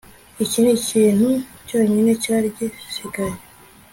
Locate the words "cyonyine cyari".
1.67-2.47